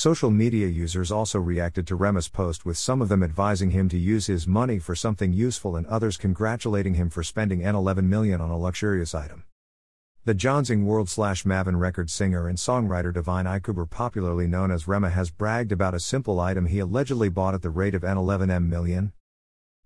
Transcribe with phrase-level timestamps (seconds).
[0.00, 3.98] Social media users also reacted to Rema's post with some of them advising him to
[3.98, 8.48] use his money for something useful and others congratulating him for spending N11 million on
[8.48, 9.44] a luxurious item.
[10.24, 15.10] The Jonzing World slash Mavin record singer and songwriter Divine Ikubor, popularly known as Rema,
[15.10, 19.12] has bragged about a simple item he allegedly bought at the rate of N11M million.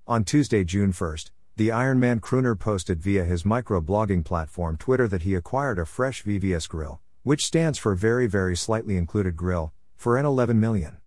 [0.06, 5.34] On Tuesday, June 1st, the Ironman crooner posted via his microblogging platform Twitter that he
[5.34, 9.72] acquired a fresh VVS grill, which stands for Very Very Slightly Included Grill,
[10.05, 10.98] for N11 million.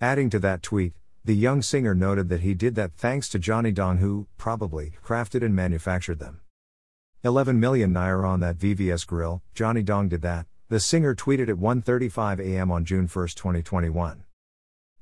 [0.00, 0.94] Adding to that tweet,
[1.26, 5.44] the young singer noted that he did that thanks to Johnny Dang, who, probably, crafted
[5.44, 6.40] and manufactured them.
[7.22, 11.56] 11 million naira on that VVS grill, Johnny Dang did that, the singer tweeted at
[11.56, 12.70] 1:35 a.m.
[12.72, 14.24] on June 1, 2021.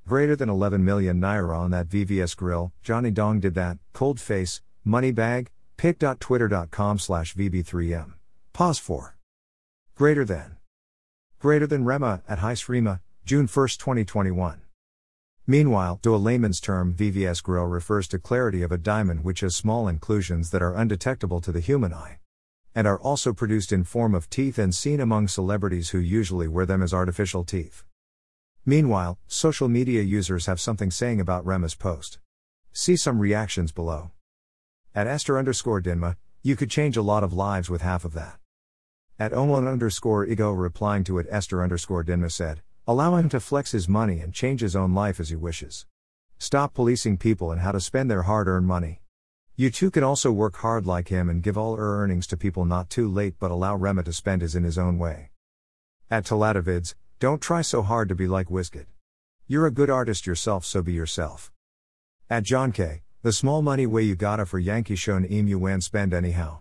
[0.04, 4.62] Greater than 11 million naira on that VVS grill, Johnny Dang did that, cold face,
[4.84, 8.14] money bag, pic.twitter.com slash VB3M.
[8.52, 9.16] Pause for.
[9.94, 10.56] Greater than.
[11.38, 14.62] Greater than Rema, at heisrema, June 1, 2021.
[15.46, 19.54] Meanwhile, to a layman's term, VVS grill refers to clarity of a diamond which has
[19.54, 22.18] small inclusions that are undetectable to the human eye.
[22.74, 26.66] And are also produced in form of teeth and seen among celebrities who usually wear
[26.66, 27.84] them as artificial teeth.
[28.66, 32.18] Meanwhile, social media users have something saying about Rema's post.
[32.72, 34.10] See some reactions below.
[34.96, 38.40] At Esther underscore Dinma, you could change a lot of lives with half of that.
[39.16, 43.70] At Omon underscore Ego replying to it Esther underscore Dinma said, Allow him to flex
[43.70, 45.86] his money and change his own life as he wishes.
[46.38, 49.02] Stop policing people and how to spend their hard earned money.
[49.54, 52.64] You too can also work hard like him and give all your earnings to people
[52.64, 55.30] not too late but allow Rema to spend his in his own way.
[56.10, 58.86] At Talatavids, don't try so hard to be like Wizkid.
[59.46, 61.52] You're a good artist yourself so be yourself.
[62.28, 66.12] At John K, the small money way you gotta for Yankee shown you wan spend
[66.12, 66.58] anyhow.